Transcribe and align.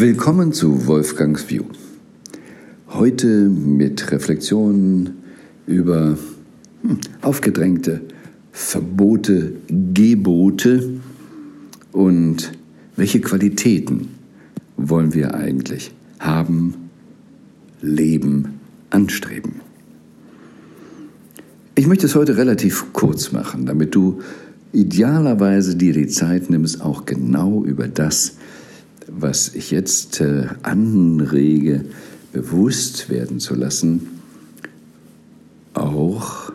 Willkommen 0.00 0.52
zu 0.52 0.86
Wolfgangs 0.86 1.50
View. 1.50 1.64
Heute 2.86 3.48
mit 3.48 4.12
Reflexionen 4.12 5.24
über 5.66 6.16
hm, 6.82 6.98
aufgedrängte 7.20 8.02
Verbote, 8.52 9.54
Gebote 9.66 11.00
und 11.90 12.52
welche 12.94 13.20
Qualitäten 13.20 14.10
wollen 14.76 15.14
wir 15.14 15.34
eigentlich 15.34 15.90
haben, 16.20 16.74
leben, 17.82 18.60
anstreben. 18.90 19.54
Ich 21.74 21.88
möchte 21.88 22.06
es 22.06 22.14
heute 22.14 22.36
relativ 22.36 22.92
kurz 22.92 23.32
machen, 23.32 23.66
damit 23.66 23.96
du 23.96 24.20
idealerweise 24.72 25.74
dir 25.74 25.92
die 25.92 26.06
Zeit 26.06 26.50
nimmst, 26.50 26.82
auch 26.82 27.04
genau 27.04 27.64
über 27.64 27.88
das 27.88 28.36
was 29.10 29.54
ich 29.54 29.70
jetzt 29.70 30.20
äh, 30.20 30.46
anrege, 30.62 31.84
bewusst 32.32 33.08
werden 33.08 33.40
zu 33.40 33.54
lassen, 33.54 34.08
auch 35.74 36.52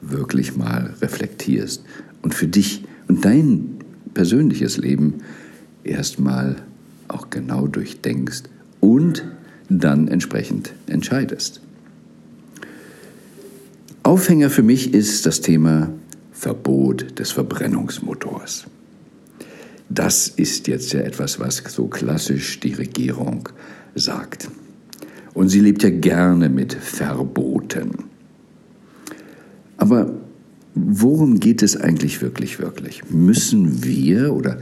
wirklich 0.00 0.56
mal 0.56 0.94
reflektierst 1.00 1.82
und 2.22 2.34
für 2.34 2.46
dich 2.46 2.84
und 3.08 3.24
dein 3.24 3.78
persönliches 4.12 4.76
Leben 4.76 5.14
erstmal 5.82 6.56
auch 7.08 7.30
genau 7.30 7.66
durchdenkst 7.66 8.44
und 8.80 9.24
dann 9.68 10.08
entsprechend 10.08 10.72
entscheidest. 10.86 11.60
Aufhänger 14.02 14.50
für 14.50 14.62
mich 14.62 14.92
ist 14.92 15.24
das 15.24 15.40
Thema 15.40 15.90
Verbot 16.32 17.18
des 17.18 17.30
Verbrennungsmotors. 17.32 18.66
Das 19.88 20.28
ist 20.28 20.66
jetzt 20.66 20.92
ja 20.92 21.00
etwas, 21.00 21.38
was 21.38 21.62
so 21.68 21.86
klassisch 21.86 22.60
die 22.60 22.72
Regierung 22.72 23.48
sagt. 23.94 24.48
Und 25.34 25.48
sie 25.48 25.60
lebt 25.60 25.82
ja 25.82 25.90
gerne 25.90 26.48
mit 26.48 26.72
Verboten. 26.74 27.90
Aber 29.76 30.14
worum 30.74 31.40
geht 31.40 31.62
es 31.62 31.76
eigentlich 31.76 32.22
wirklich, 32.22 32.58
wirklich? 32.58 33.02
Müssen 33.10 33.84
wir 33.84 34.32
oder 34.34 34.58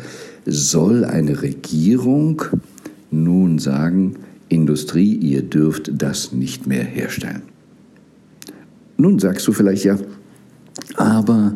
soll 0.46 1.04
eine 1.04 1.42
Regierung 1.42 2.42
nun 3.10 3.58
sagen, 3.58 4.16
Industrie, 4.48 5.14
ihr 5.14 5.42
dürft 5.42 5.90
das 5.94 6.32
nicht 6.32 6.66
mehr 6.66 6.84
herstellen? 6.84 7.42
Nun 8.96 9.18
sagst 9.18 9.46
du 9.46 9.52
vielleicht 9.52 9.84
ja, 9.84 9.98
aber 10.96 11.54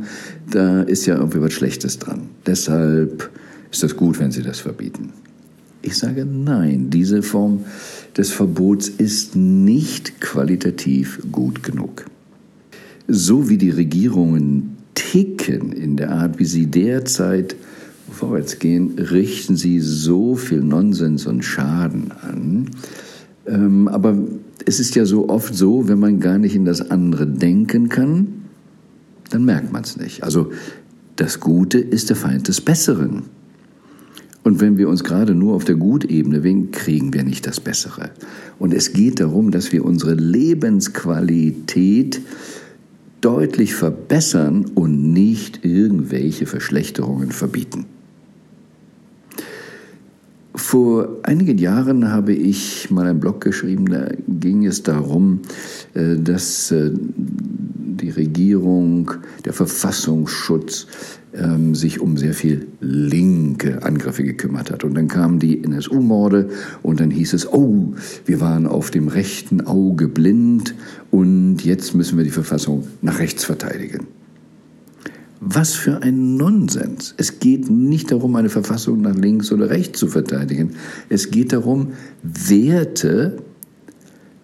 da 0.51 0.83
ist 0.83 1.07
ja 1.07 1.17
irgendwie 1.17 1.41
was 1.41 1.53
Schlechtes 1.53 1.99
dran. 1.99 2.29
Deshalb 2.47 3.31
ist 3.71 3.83
das 3.83 3.97
gut, 3.97 4.19
wenn 4.19 4.31
Sie 4.31 4.43
das 4.43 4.61
verbieten? 4.61 5.13
Ich 5.83 5.97
sage 5.97 6.25
nein, 6.27 6.91
diese 6.91 7.23
Form 7.23 7.65
des 8.17 8.31
Verbots 8.33 8.89
ist 8.89 9.37
nicht 9.37 10.21
qualitativ 10.21 11.21
gut 11.31 11.63
genug. 11.63 12.07
So 13.07 13.49
wie 13.49 13.59
die 13.59 13.71
Regierungen 13.71 14.77
ticken 14.95 15.71
in 15.73 15.97
der 15.97 16.11
Art, 16.11 16.39
wie 16.39 16.45
sie 16.45 16.67
derzeit 16.67 17.55
vorwärts 18.11 18.59
gehen, 18.59 18.99
richten 18.99 19.57
sie 19.57 19.79
so 19.79 20.35
viel 20.35 20.61
Nonsens 20.61 21.27
und 21.27 21.45
Schaden 21.45 22.11
an. 22.23 22.71
Ähm, 23.47 23.87
aber 23.87 24.19
es 24.65 24.81
ist 24.81 24.97
ja 24.97 25.05
so 25.05 25.29
oft 25.29 25.55
so, 25.55 25.89
wenn 25.89 26.01
man 26.01 26.19
gar 26.19 26.39
nicht 26.39 26.57
in 26.57 26.65
das 26.65 26.91
andere 26.91 27.27
denken 27.27 27.89
kann, 27.89 28.27
dann 29.31 29.45
merkt 29.45 29.73
man 29.73 29.85
es 29.85 29.97
nicht. 29.97 30.25
Also 30.25 30.51
das 31.15 31.39
Gute 31.39 31.79
ist 31.79 32.09
der 32.09 32.17
Feind 32.17 32.49
des 32.49 32.61
Besseren. 32.61 33.36
Und 34.47 34.61
wenn 34.61 34.79
wir 34.79 34.89
uns 34.89 35.03
gerade 35.03 35.35
nur 35.35 35.57
auf 35.57 35.65
der 35.65 35.75
Gutebene 35.75 36.45
wegen, 36.45 36.71
kriegen 36.71 37.13
wir 37.13 37.25
nicht 37.25 37.49
das 37.49 37.59
Bessere. 37.59 38.11
Und 38.61 38.73
es 38.73 38.93
geht 38.93 39.19
darum, 39.19 39.51
dass 39.51 39.73
wir 39.73 39.85
unsere 39.85 40.15
Lebensqualität 40.15 42.21
deutlich 43.21 43.75
verbessern 43.75 44.67
und 44.77 45.13
nicht 45.13 45.65
irgendwelche 45.65 46.47
Verschlechterungen 46.47 47.33
verbieten. 47.33 47.87
Vor 50.55 51.09
einigen 51.25 51.59
Jahren 51.59 52.13
habe 52.13 52.33
ich 52.33 52.89
mal 52.89 53.09
einen 53.09 53.19
Blog 53.19 53.41
geschrieben, 53.41 53.87
da 53.87 54.11
ging 54.29 54.65
es 54.65 54.85
darum, 54.85 55.41
äh, 55.95 56.19
dass 56.19 56.71
äh, 56.71 56.93
die 57.97 58.11
Regierung, 58.11 59.11
der 59.45 59.53
Verfassungsschutz 59.53 60.87
ähm, 61.35 61.75
sich 61.75 62.01
um 62.01 62.17
sehr 62.17 62.35
viel 62.35 62.67
linke 62.81 63.83
Angriffe 63.83 64.23
gekümmert 64.23 64.71
hat. 64.71 64.85
Und 64.85 64.95
dann 64.95 65.09
kamen 65.09 65.39
die 65.39 65.63
NSU-Morde 65.63 66.49
und 66.83 67.01
dann 67.01 67.11
hieß 67.11 67.35
es, 67.35 67.53
oh, 67.53 67.95
wir 68.25 68.41
waren 68.41 68.67
auf 68.67 68.91
dem 68.91 69.09
rechten 69.09 69.67
Auge 69.67 70.09
blind 70.09 70.75
und 71.11 71.65
jetzt 71.65 71.95
müssen 71.95 72.17
wir 72.17 72.25
die 72.25 72.31
Verfassung 72.31 72.87
nach 73.03 73.19
rechts 73.19 73.45
verteidigen. 73.45 74.07
Was 75.41 75.75
für 75.75 76.03
ein 76.03 76.37
Nonsens. 76.37 77.15
Es 77.19 77.39
geht 77.41 77.71
nicht 77.71 78.11
darum, 78.11 78.37
eine 78.37 78.49
Verfassung 78.49 79.03
nach 79.03 79.15
links 79.15 79.53
oder 79.53 79.69
rechts 79.69 79.99
zu 79.99 80.07
verteidigen. 80.09 80.71
Es 81.11 81.31
geht 81.31 81.53
darum, 81.53 81.93
Werte 82.23 83.37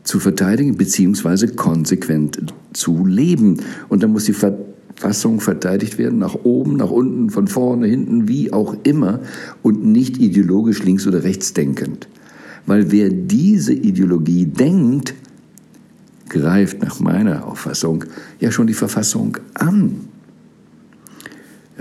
zu 0.04 0.20
verteidigen 0.20 0.76
beziehungsweise 0.76 1.48
konsequent 1.48 2.52
zu 2.72 3.06
leben. 3.06 3.58
Und 3.88 4.02
da 4.02 4.08
muss 4.08 4.24
die 4.24 4.34
Verfassung 4.34 5.40
verteidigt 5.40 5.98
werden, 5.98 6.18
nach 6.18 6.34
oben, 6.42 6.76
nach 6.76 6.90
unten, 6.90 7.30
von 7.30 7.48
vorne, 7.48 7.86
hinten, 7.86 8.28
wie 8.28 8.52
auch 8.52 8.76
immer, 8.82 9.20
und 9.62 9.84
nicht 9.84 10.18
ideologisch 10.18 10.82
links 10.82 11.06
oder 11.06 11.22
rechts 11.22 11.52
denkend. 11.52 12.08
Weil 12.66 12.90
wer 12.90 13.10
diese 13.10 13.72
Ideologie 13.72 14.46
denkt, 14.46 15.14
greift 16.28 16.82
nach 16.82 17.00
meiner 17.00 17.46
Auffassung 17.46 18.04
ja 18.40 18.50
schon 18.50 18.66
die 18.66 18.74
Verfassung 18.74 19.36
an. 19.54 20.11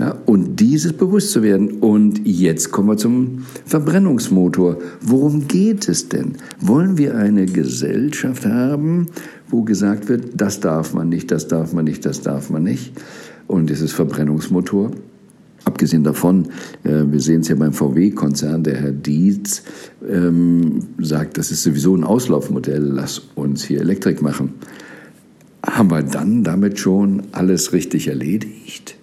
Ja, 0.02 0.18
und 0.26 0.58
dieses 0.58 0.94
bewusst 0.94 1.30
zu 1.30 1.44
werden. 1.44 1.78
Und 1.78 2.26
jetzt 2.26 2.72
kommen 2.72 2.88
wir 2.88 2.96
zum 2.96 3.44
Verbrennungsmotor. 3.66 4.78
Worum 5.00 5.46
geht 5.46 5.88
es 5.88 6.08
denn? 6.08 6.32
Wollen 6.60 6.98
wir 6.98 7.14
eine 7.16 7.46
Gesellschaft 7.46 8.44
haben, 8.44 9.06
wo 9.48 9.62
gesagt 9.62 10.08
wird, 10.08 10.30
das 10.34 10.58
darf 10.58 10.92
man 10.92 11.08
nicht, 11.08 11.30
das 11.30 11.46
darf 11.46 11.72
man 11.72 11.84
nicht, 11.84 12.04
das 12.04 12.20
darf 12.20 12.50
man 12.50 12.64
nicht? 12.64 13.00
Und 13.46 13.70
dieses 13.70 13.92
Verbrennungsmotor, 13.92 14.90
Abgesehen 15.64 16.02
davon, 16.02 16.48
äh, 16.82 17.04
wir 17.06 17.20
sehen 17.20 17.42
es 17.42 17.48
ja 17.48 17.54
beim 17.54 17.72
VW-Konzern, 17.72 18.64
der 18.64 18.78
Herr 18.78 18.90
Dietz 18.90 19.62
ähm, 20.10 20.80
sagt, 20.98 21.38
das 21.38 21.52
ist 21.52 21.62
sowieso 21.62 21.94
ein 21.94 22.02
Auslaufmodell, 22.02 22.82
lass 22.82 23.20
uns 23.36 23.62
hier 23.62 23.80
Elektrik 23.80 24.22
machen. 24.22 24.54
Haben 25.64 25.92
wir 25.92 26.02
dann 26.02 26.42
damit 26.42 26.80
schon 26.80 27.22
alles 27.30 27.72
richtig 27.72 28.08
erledigt? 28.08 28.96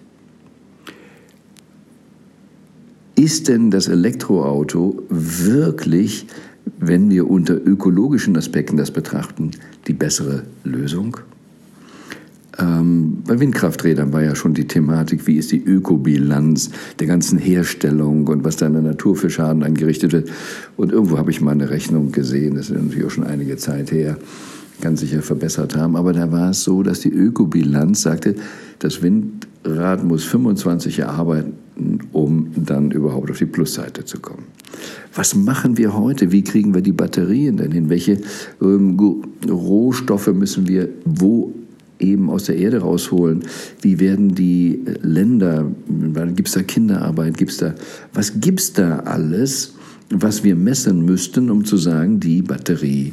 Ist 3.20 3.48
denn 3.48 3.70
das 3.70 3.86
Elektroauto 3.86 5.02
wirklich, 5.10 6.26
wenn 6.78 7.10
wir 7.10 7.28
unter 7.28 7.54
ökologischen 7.54 8.34
Aspekten 8.34 8.78
das 8.78 8.90
betrachten, 8.90 9.50
die 9.86 9.92
bessere 9.92 10.44
Lösung? 10.64 11.18
Ähm, 12.58 13.18
bei 13.26 13.38
Windkrafträdern 13.38 14.14
war 14.14 14.22
ja 14.22 14.34
schon 14.34 14.54
die 14.54 14.66
Thematik, 14.66 15.26
wie 15.26 15.36
ist 15.36 15.52
die 15.52 15.62
Ökobilanz 15.62 16.70
der 16.98 17.08
ganzen 17.08 17.36
Herstellung 17.36 18.26
und 18.26 18.42
was 18.42 18.56
da 18.56 18.68
in 18.68 18.72
der 18.72 18.80
Natur 18.80 19.16
für 19.16 19.28
Schaden 19.28 19.64
angerichtet 19.64 20.12
wird. 20.14 20.30
Und 20.78 20.90
irgendwo 20.90 21.18
habe 21.18 21.30
ich 21.30 21.42
mal 21.42 21.50
eine 21.50 21.68
Rechnung 21.68 22.12
gesehen, 22.12 22.54
das 22.54 22.70
ist 22.70 22.82
natürlich 22.82 23.04
auch 23.04 23.10
schon 23.10 23.24
einige 23.24 23.58
Zeit 23.58 23.92
her, 23.92 24.16
ganz 24.80 25.00
sicher 25.00 25.20
verbessert 25.20 25.76
haben. 25.76 25.94
Aber 25.94 26.14
da 26.14 26.32
war 26.32 26.52
es 26.52 26.64
so, 26.64 26.82
dass 26.82 27.00
die 27.00 27.12
Ökobilanz 27.12 28.00
sagte, 28.00 28.34
das 28.78 29.02
Windrad 29.02 30.04
muss 30.04 30.24
25 30.24 30.96
Jahre 30.96 31.12
arbeiten, 31.12 31.52
um 32.12 32.50
dann 32.54 32.90
überhaupt 32.90 33.30
auf 33.30 33.38
die 33.38 33.46
Plusseite 33.46 34.04
zu 34.04 34.18
kommen. 34.20 34.44
Was 35.14 35.34
machen 35.34 35.76
wir 35.76 35.96
heute? 35.96 36.32
Wie 36.32 36.42
kriegen 36.42 36.74
wir 36.74 36.82
die 36.82 36.92
Batterien 36.92 37.56
denn 37.56 37.72
hin? 37.72 37.88
Welche 37.88 38.18
ähm, 38.62 38.96
Rohstoffe 39.48 40.28
müssen 40.28 40.68
wir 40.68 40.88
wo 41.04 41.52
eben 41.98 42.30
aus 42.30 42.44
der 42.44 42.56
Erde 42.56 42.78
rausholen? 42.78 43.44
Wie 43.82 44.00
werden 44.00 44.34
die 44.34 44.80
Länder, 45.02 45.70
gibt 46.34 46.48
es 46.48 46.54
da 46.54 46.62
Kinderarbeit, 46.62 47.36
gibt's 47.36 47.58
da, 47.58 47.74
was 48.14 48.40
gibt 48.40 48.60
es 48.60 48.72
da 48.72 49.00
alles, 49.00 49.74
was 50.10 50.42
wir 50.42 50.56
messen 50.56 51.04
müssten, 51.04 51.50
um 51.50 51.64
zu 51.64 51.76
sagen, 51.76 52.18
die 52.18 52.42
Batterie 52.42 53.12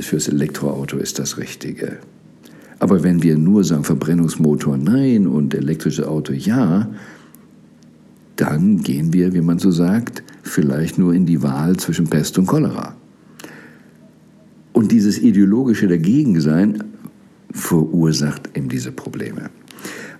fürs 0.00 0.28
Elektroauto 0.28 0.96
ist 0.96 1.18
das 1.18 1.38
Richtige. 1.38 1.98
Aber 2.78 3.02
wenn 3.02 3.22
wir 3.22 3.36
nur 3.36 3.64
sagen, 3.64 3.84
Verbrennungsmotor 3.84 4.76
nein 4.76 5.26
und 5.26 5.54
elektrisches 5.54 6.04
Auto 6.04 6.32
ja, 6.32 6.88
dann 8.36 8.82
gehen 8.82 9.12
wir, 9.12 9.32
wie 9.32 9.40
man 9.40 9.58
so 9.58 9.70
sagt, 9.70 10.22
vielleicht 10.42 10.98
nur 10.98 11.14
in 11.14 11.26
die 11.26 11.42
Wahl 11.42 11.76
zwischen 11.76 12.06
Pest 12.06 12.38
und 12.38 12.46
Cholera. 12.46 12.94
Und 14.72 14.92
dieses 14.92 15.18
ideologische 15.18 15.88
Dagegensein 15.88 16.84
verursacht 17.50 18.50
eben 18.54 18.68
diese 18.68 18.92
Probleme. 18.92 19.50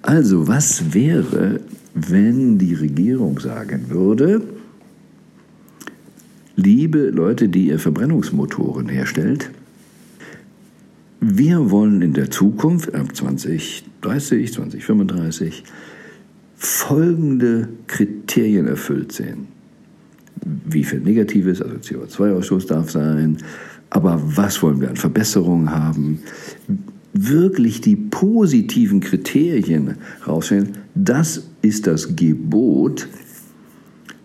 Also, 0.03 0.49
was 0.49 0.95
wäre, 0.95 1.61
wenn 1.95 2.59
die 2.59 2.75
Regierung 2.75 3.39
sagen 3.39 3.91
würde, 3.91 4.43
liebe 6.57 7.11
Leute, 7.11 7.49
die 7.49 7.69
ihr 7.69 7.79
Verbrennungsmotoren 7.79 8.89
herstellt, 8.89 9.51
wir 11.21 11.71
wollen 11.71 12.03
in 12.03 12.13
der 12.13 12.31
Zukunft, 12.31 12.95
ab 12.95 13.15
2030, 13.15 14.53
2035, 14.53 15.65
folgende 16.57 17.69
Kriterien 17.87 18.67
erfüllt 18.67 19.13
sehen. 19.13 19.49
Wie 20.65 20.85
viel 20.85 21.01
Negatives, 21.01 21.63
also 21.63 21.77
CO2-Ausstoß 21.77 22.67
darf 22.67 22.91
sein, 22.91 23.39
aber 23.91 24.21
was 24.25 24.63
wollen 24.63 24.81
wir 24.81 24.91
an 24.91 24.97
Verbesserungen 24.97 25.71
haben? 25.71 26.21
Wirklich 27.13 27.81
die 27.81 27.97
positiven 27.97 29.01
Kriterien 29.01 29.97
rausstellen, 30.27 30.79
das 30.95 31.49
ist 31.63 31.87
das 31.87 32.15
Gebot, 32.17 33.09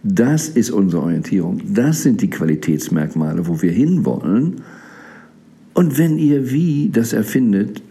das 0.04 0.50
ist 0.50 0.72
unsere 0.72 1.04
Orientierung, 1.04 1.62
das 1.74 2.04
sind 2.04 2.22
die 2.22 2.30
Qualitätsmerkmale, 2.30 3.48
wo 3.48 3.62
wir 3.62 3.72
hinwollen. 3.72 4.62
Und 5.74 5.98
wenn 5.98 6.18
ihr 6.18 6.52
wie 6.52 6.90
das 6.92 7.14
erfindet, 7.14 7.82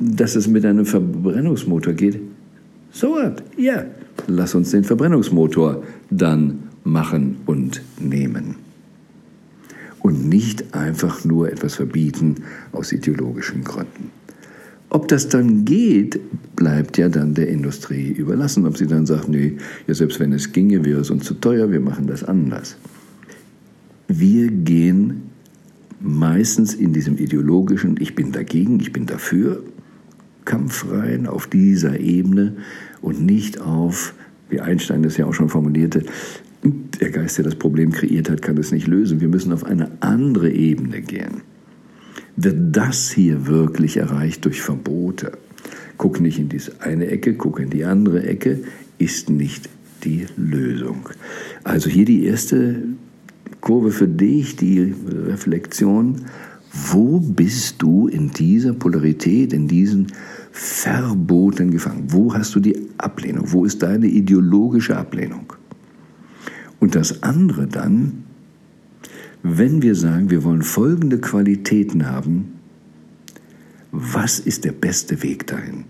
dass 0.00 0.36
es 0.36 0.48
mit 0.48 0.64
einem 0.64 0.86
Verbrennungsmotor 0.86 1.92
geht, 1.92 2.20
so 2.92 3.10
what? 3.10 3.42
Ja, 3.56 3.84
lass 4.26 4.54
uns 4.54 4.70
den 4.70 4.84
Verbrennungsmotor 4.84 5.82
dann 6.10 6.64
machen 6.84 7.38
und 7.46 7.82
nehmen 7.98 8.56
und 10.00 10.28
nicht 10.28 10.74
einfach 10.74 11.24
nur 11.24 11.52
etwas 11.52 11.74
verbieten 11.74 12.36
aus 12.72 12.92
ideologischen 12.92 13.64
Gründen. 13.64 14.10
Ob 14.88 15.06
das 15.06 15.28
dann 15.28 15.64
geht, 15.64 16.18
bleibt 16.56 16.98
ja 16.98 17.08
dann 17.08 17.34
der 17.34 17.48
Industrie 17.48 18.10
überlassen. 18.10 18.66
Ob 18.66 18.76
sie 18.76 18.88
dann 18.88 19.06
sagt, 19.06 19.28
nee, 19.28 19.56
ja, 19.86 19.94
selbst 19.94 20.18
wenn 20.18 20.32
es 20.32 20.52
ginge, 20.52 20.84
wäre 20.84 21.00
es 21.00 21.10
uns 21.10 21.24
zu 21.24 21.34
teuer, 21.34 21.70
wir 21.70 21.80
machen 21.80 22.08
das 22.08 22.24
anders. 22.24 22.76
Wir 24.08 24.50
gehen 24.50 25.22
meistens 26.00 26.74
in 26.74 26.92
diesem 26.92 27.18
ideologischen, 27.18 27.96
ich 28.00 28.16
bin 28.16 28.32
dagegen, 28.32 28.80
ich 28.80 28.92
bin 28.92 29.06
dafür, 29.06 29.62
Kampf 30.50 30.84
rein 30.90 31.28
auf 31.28 31.46
dieser 31.46 32.00
Ebene 32.00 32.56
und 33.02 33.24
nicht 33.24 33.60
auf, 33.60 34.14
wie 34.48 34.58
Einstein 34.58 35.04
das 35.04 35.16
ja 35.16 35.26
auch 35.26 35.32
schon 35.32 35.48
formulierte, 35.48 36.02
der 36.64 37.10
Geist, 37.10 37.38
der 37.38 37.44
das 37.44 37.54
Problem 37.54 37.92
kreiert 37.92 38.28
hat, 38.28 38.42
kann 38.42 38.58
es 38.58 38.72
nicht 38.72 38.88
lösen. 38.88 39.20
Wir 39.20 39.28
müssen 39.28 39.52
auf 39.52 39.62
eine 39.62 39.92
andere 40.00 40.50
Ebene 40.50 41.02
gehen. 41.02 41.42
Wird 42.34 42.76
das 42.76 43.12
hier 43.12 43.46
wirklich 43.46 43.98
erreicht 43.98 44.44
durch 44.44 44.60
Verbote? 44.60 45.38
Guck 45.98 46.20
nicht 46.20 46.40
in 46.40 46.48
diese 46.48 46.80
eine 46.80 47.06
Ecke, 47.06 47.34
guck 47.34 47.60
in 47.60 47.70
die 47.70 47.84
andere 47.84 48.24
Ecke, 48.24 48.58
ist 48.98 49.30
nicht 49.30 49.68
die 50.02 50.26
Lösung. 50.36 51.10
Also 51.62 51.88
hier 51.88 52.06
die 52.06 52.24
erste 52.24 52.82
Kurve 53.60 53.92
für 53.92 54.08
dich, 54.08 54.56
die 54.56 54.94
Reflexion. 55.28 56.16
Wo 56.72 57.20
bist 57.20 57.82
du 57.82 58.08
in 58.08 58.30
dieser 58.30 58.72
Polarität, 58.72 59.52
in 59.52 59.68
diesen 59.68 60.08
Verboten 60.52 61.70
gefangen? 61.70 62.04
Wo 62.08 62.34
hast 62.34 62.54
du 62.54 62.60
die 62.60 62.76
Ablehnung? 62.98 63.52
Wo 63.52 63.64
ist 63.64 63.82
deine 63.82 64.06
ideologische 64.06 64.96
Ablehnung? 64.96 65.52
Und 66.80 66.94
das 66.94 67.22
andere 67.22 67.66
dann, 67.66 68.24
wenn 69.42 69.82
wir 69.82 69.94
sagen, 69.94 70.30
wir 70.30 70.44
wollen 70.44 70.62
folgende 70.62 71.18
Qualitäten 71.18 72.06
haben, 72.06 72.54
was 73.92 74.38
ist 74.38 74.64
der 74.64 74.72
beste 74.72 75.22
Weg 75.22 75.46
dahin? 75.46 75.84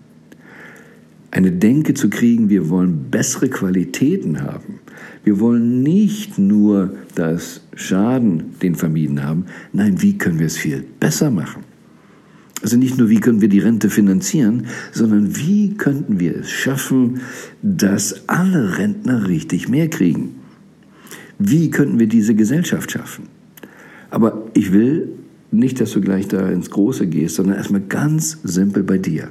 Eine 1.33 1.53
Denke 1.53 1.95
zu 1.95 2.11
kriegen, 2.11 2.49
wir 2.49 2.69
wollen 2.71 3.11
bessere 3.11 3.49
Qualitäten 3.49 4.43
haben. 4.43 4.81
Wir 5.23 5.39
wollen 5.39 5.83
nicht 5.83 6.39
nur 6.39 6.95
das 7.15 7.62
Schaden, 7.75 8.59
den 8.62 8.75
vermieden 8.75 9.23
haben, 9.23 9.47
nein, 9.73 10.03
wie 10.03 10.19
können 10.19 10.39
wir 10.39 10.47
es 10.47 10.57
viel 10.57 10.85
besser 10.99 11.31
machen? 11.31 11.62
Also 12.62 12.77
nicht 12.77 12.99
nur, 12.99 13.09
wie 13.09 13.21
können 13.21 13.41
wir 13.41 13.49
die 13.49 13.61
Rente 13.61 13.89
finanzieren, 13.89 14.67
sondern 14.93 15.37
wie 15.37 15.75
könnten 15.75 16.21
wir 16.21 16.37
es 16.37 16.51
schaffen, 16.51 17.21
dass 17.62 18.29
alle 18.29 18.79
Rentner 18.79 19.29
richtig 19.29 19.69
mehr 19.69 19.89
kriegen? 19.89 20.37
Wie 21.39 21.71
könnten 21.71 21.99
wir 21.99 22.07
diese 22.07 22.35
Gesellschaft 22.35 22.91
schaffen? 22.91 23.29
Aber 24.11 24.47
ich 24.53 24.73
will 24.73 25.09
nicht, 25.51 25.81
dass 25.81 25.93
du 25.93 26.01
gleich 26.01 26.29
da 26.29 26.49
ins 26.51 26.71
Große 26.71 27.07
gehst, 27.07 27.37
sondern 27.37 27.57
erstmal 27.57 27.81
ganz 27.81 28.39
simpel 28.45 28.83
bei 28.83 28.99
dir. 28.99 29.31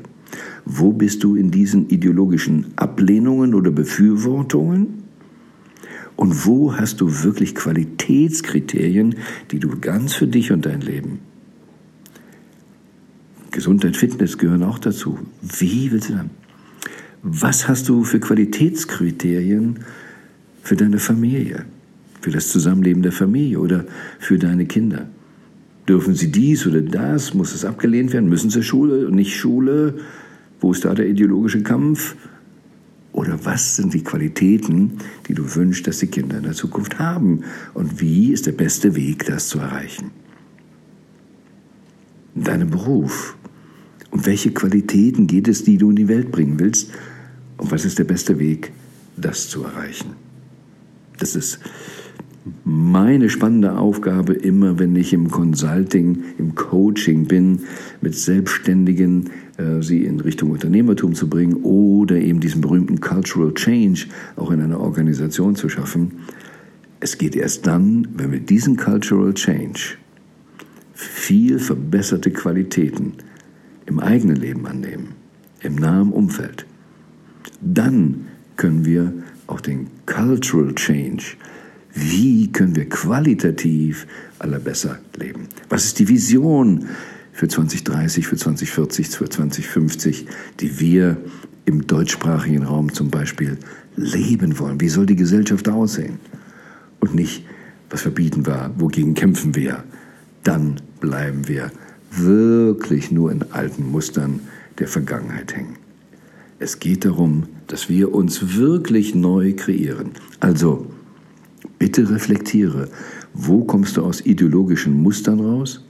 Wo 0.65 0.91
bist 0.91 1.23
du 1.23 1.35
in 1.35 1.51
diesen 1.51 1.87
ideologischen 1.89 2.67
Ablehnungen 2.75 3.53
oder 3.53 3.71
Befürwortungen? 3.71 5.03
Und 6.15 6.45
wo 6.45 6.75
hast 6.75 6.99
du 6.99 7.23
wirklich 7.23 7.55
Qualitätskriterien, 7.55 9.15
die 9.51 9.59
du 9.59 9.79
ganz 9.79 10.13
für 10.13 10.27
dich 10.27 10.51
und 10.51 10.65
dein 10.65 10.81
Leben? 10.81 11.19
Gesundheit, 13.51 13.97
Fitness 13.97 14.37
gehören 14.37 14.63
auch 14.63 14.79
dazu. 14.79 15.19
Wie 15.41 15.91
willst 15.91 16.09
du 16.09 16.13
dann? 16.13 16.29
Was 17.21 17.67
hast 17.67 17.89
du 17.89 18.03
für 18.03 18.19
Qualitätskriterien 18.19 19.79
für 20.63 20.75
deine 20.75 20.99
Familie? 20.99 21.65
für 22.21 22.31
das 22.31 22.49
Zusammenleben 22.49 23.01
der 23.01 23.11
Familie 23.11 23.59
oder 23.59 23.85
für 24.19 24.37
deine 24.37 24.65
Kinder. 24.65 25.07
Dürfen 25.87 26.15
sie 26.15 26.31
dies 26.31 26.67
oder 26.67 26.81
das? 26.81 27.33
Muss 27.33 27.53
es 27.53 27.65
abgelehnt 27.65 28.13
werden? 28.13 28.29
Müssen 28.29 28.49
sie 28.49 28.61
Schule 28.61 29.07
und 29.07 29.15
nicht 29.15 29.35
Schule? 29.35 29.95
Wo 30.59 30.71
ist 30.71 30.85
da 30.85 30.93
der 30.93 31.07
ideologische 31.07 31.63
Kampf? 31.63 32.15
Oder 33.11 33.39
was 33.43 33.77
sind 33.77 33.93
die 33.93 34.03
Qualitäten, 34.03 34.99
die 35.27 35.33
du 35.33 35.55
wünschst, 35.55 35.87
dass 35.87 35.99
die 35.99 36.07
Kinder 36.07 36.37
in 36.37 36.43
der 36.43 36.53
Zukunft 36.53 36.99
haben? 36.99 37.43
Und 37.73 37.99
wie 37.99 38.31
ist 38.31 38.45
der 38.45 38.51
beste 38.51 38.95
Weg, 38.95 39.25
das 39.25 39.47
zu 39.47 39.59
erreichen? 39.59 40.11
In 42.35 42.43
deinem 42.43 42.69
Beruf. 42.69 43.35
Um 44.11 44.25
welche 44.25 44.51
Qualitäten 44.51 45.27
geht 45.27 45.47
es, 45.47 45.63
die 45.63 45.77
du 45.77 45.89
in 45.89 45.95
die 45.95 46.07
Welt 46.07 46.31
bringen 46.31 46.59
willst? 46.59 46.91
Und 47.57 47.71
was 47.71 47.85
ist 47.85 47.99
der 47.99 48.05
beste 48.05 48.39
Weg, 48.39 48.71
das 49.17 49.49
zu 49.49 49.63
erreichen? 49.63 50.13
Das 51.19 51.35
ist 51.35 51.59
meine 52.63 53.29
spannende 53.29 53.77
Aufgabe 53.77 54.33
immer, 54.33 54.79
wenn 54.79 54.95
ich 54.95 55.13
im 55.13 55.29
Consulting, 55.29 56.23
im 56.37 56.55
Coaching 56.55 57.25
bin, 57.25 57.61
mit 58.01 58.15
Selbstständigen 58.15 59.29
äh, 59.57 59.81
sie 59.81 60.05
in 60.05 60.19
Richtung 60.19 60.51
Unternehmertum 60.51 61.13
zu 61.13 61.29
bringen 61.29 61.55
oder 61.63 62.15
eben 62.15 62.39
diesen 62.39 62.61
berühmten 62.61 63.01
Cultural 63.01 63.53
Change 63.53 64.07
auch 64.35 64.51
in 64.51 64.61
einer 64.61 64.79
Organisation 64.79 65.55
zu 65.55 65.69
schaffen. 65.69 66.13
Es 67.01 67.17
geht 67.17 67.35
erst 67.35 67.67
dann, 67.67 68.07
wenn 68.15 68.31
wir 68.31 68.39
diesen 68.39 68.77
Cultural 68.77 69.33
Change 69.33 69.97
viel 70.99 71.59
verbesserte 71.59 72.31
Qualitäten 72.31 73.13
im 73.85 73.99
eigenen 73.99 74.35
Leben 74.35 74.65
annehmen, 74.67 75.15
im 75.61 75.75
nahen 75.75 76.11
Umfeld. 76.11 76.65
Dann 77.61 78.27
können 78.57 78.85
wir 78.85 79.13
auch 79.47 79.61
den 79.61 79.87
Cultural 80.05 80.75
Change 80.75 81.37
wie 81.93 82.51
können 82.51 82.75
wir 82.75 82.87
qualitativ 82.87 84.05
allerbesser 84.37 84.99
leben? 85.15 85.47
Was 85.69 85.85
ist 85.85 85.99
die 85.99 86.07
Vision 86.07 86.87
für 87.33 87.47
2030, 87.47 88.27
für 88.27 88.35
2040, 88.35 89.09
für 89.09 89.29
2050, 89.29 90.27
die 90.59 90.79
wir 90.79 91.17
im 91.65 91.87
deutschsprachigen 91.87 92.63
Raum 92.63 92.93
zum 92.93 93.09
Beispiel 93.09 93.57
leben 93.95 94.59
wollen? 94.59 94.79
Wie 94.79 94.89
soll 94.89 95.05
die 95.05 95.15
Gesellschaft 95.15 95.67
aussehen? 95.67 96.19
Und 96.99 97.15
nicht, 97.15 97.45
was 97.89 98.01
verbieten 98.01 98.45
wir, 98.45 98.71
wogegen 98.77 99.15
kämpfen 99.15 99.55
wir? 99.55 99.83
Dann 100.43 100.79
bleiben 100.99 101.47
wir 101.47 101.71
wirklich 102.11 103.11
nur 103.11 103.31
in 103.31 103.43
alten 103.51 103.91
Mustern 103.91 104.41
der 104.79 104.87
Vergangenheit 104.87 105.55
hängen. 105.55 105.75
Es 106.59 106.79
geht 106.79 107.05
darum, 107.05 107.43
dass 107.67 107.89
wir 107.89 108.13
uns 108.13 108.57
wirklich 108.57 109.15
neu 109.15 109.53
kreieren. 109.53 110.11
Also 110.39 110.87
Bitte 111.79 112.07
reflektiere, 112.09 112.89
wo 113.33 113.63
kommst 113.63 113.95
du 113.95 114.03
aus 114.03 114.19
ideologischen 114.21 115.01
Mustern 115.01 115.39
raus? 115.39 115.85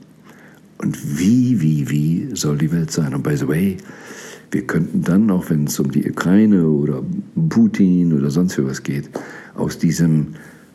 Und 0.78 1.18
wie, 1.18 1.60
wie, 1.60 1.90
wie 1.90 2.28
soll 2.34 2.58
die 2.58 2.70
Welt 2.72 2.92
sein? 2.92 3.12
Und 3.12 3.24
by 3.24 3.36
the 3.36 3.48
way, 3.48 3.76
wir 4.52 4.62
könnten 4.62 5.02
dann, 5.02 5.28
auch 5.30 5.50
wenn 5.50 5.64
es 5.64 5.80
um 5.80 5.90
die 5.90 6.08
Ukraine 6.08 6.64
oder 6.66 7.02
Putin 7.48 8.12
oder 8.12 8.30
sonst 8.30 8.54
für 8.54 8.64
was 8.66 8.84
geht, 8.84 9.10
aus 9.54 9.78
diesem 9.78 10.28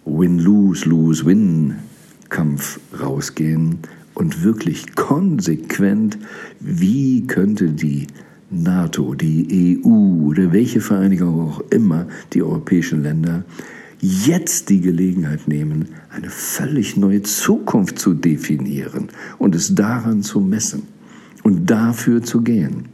Win-Lose-Lose-Win-Kampf 0.06 2.80
rausgehen 3.02 3.80
und 4.16 4.44
wirklich 4.44 4.96
konsequent, 4.96 6.18
wie 6.60 7.28
könnte 7.28 7.70
die 7.70 8.08
NATO, 8.50 9.14
die 9.14 9.82
EU 9.86 10.30
oder 10.30 10.52
welche 10.52 10.82
Vereinigung 10.82 11.50
auch 11.50 11.62
immer, 11.70 12.08
die 12.34 12.42
europäischen 12.42 13.04
Länder, 13.04 13.44
jetzt 14.00 14.70
die 14.70 14.82
Gelegenheit 14.82 15.48
nehmen, 15.48 15.90
eine 16.10 16.30
völlig 16.30 16.98
neue 16.98 17.24
Zukunft 17.24 18.00
zu 18.00 18.14
definieren 18.14 19.10
und 19.38 19.56
es 19.56 19.74
daran 19.76 20.24
zu 20.24 20.40
messen 20.40 20.84
und 21.44 21.70
dafür 21.70 22.24
zu 22.24 22.42
gehen. 22.42 22.86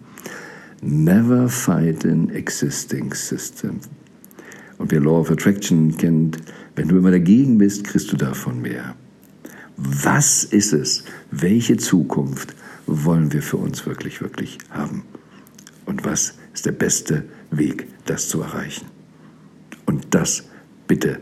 Never 0.82 1.48
fight 1.48 2.06
an 2.06 2.30
existing 2.30 3.14
system. 3.14 3.80
Und 4.78 4.92
wer 4.92 5.00
Law 5.00 5.20
of 5.20 5.30
Attraction 5.30 5.96
kennt, 5.96 6.38
wenn 6.76 6.88
du 6.88 6.98
immer 6.98 7.12
dagegen 7.12 7.60
bist, 7.60 7.84
kriegst 7.84 8.12
du 8.12 8.18
davon 8.18 8.62
mehr. 8.62 8.96
Was 9.84 10.44
ist 10.44 10.74
es? 10.74 11.06
Welche 11.32 11.76
Zukunft 11.76 12.54
wollen 12.86 13.34
wir 13.34 13.42
für 13.42 13.58
uns 13.58 13.84
wirklich, 13.88 14.22
wirklich 14.22 14.60
haben? 14.70 15.04
Und 15.88 16.06
was 16.06 16.36
ist 16.54 16.68
der 16.68 16.72
beste 16.72 17.26
Weg, 17.50 17.88
das 18.06 18.30
zu 18.30 18.42
erreichen? 18.42 18.86
Und 19.88 20.06
das 20.12 20.44
bitte 20.88 21.20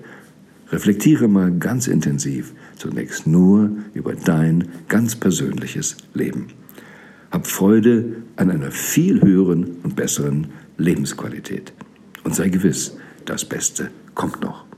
reflektiere 0.74 1.30
mal 1.30 1.58
ganz 1.58 1.88
intensiv 1.88 2.54
zunächst 2.76 3.26
nur 3.26 3.72
über 3.94 4.14
dein 4.14 4.68
ganz 4.90 5.16
persönliches 5.16 5.96
Leben. 6.14 6.48
Hab 7.32 7.48
Freude 7.48 8.24
an 8.36 8.52
einer 8.52 8.72
viel 8.72 9.22
höheren 9.22 9.78
und 9.84 9.96
besseren 9.96 10.48
Lebensqualität. 10.78 11.72
Und 12.26 12.36
sei 12.36 12.50
gewiss, 12.50 12.98
das 13.24 13.46
Beste 13.46 13.90
kommt 14.16 14.42
noch. 14.42 14.69